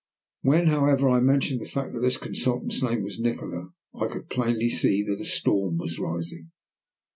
When, 0.41 0.65
however, 0.65 1.07
I 1.11 1.19
mentioned 1.19 1.61
the 1.61 1.67
fact 1.67 1.93
that 1.93 1.99
that 1.99 2.19
consultant's 2.19 2.81
name 2.81 3.03
was 3.03 3.19
Nikola, 3.19 3.67
I 3.93 4.07
could 4.07 4.31
plainly 4.31 4.71
see 4.71 5.03
that 5.03 5.21
a 5.21 5.25
storm 5.25 5.77
was 5.77 5.99
rising. 5.99 6.49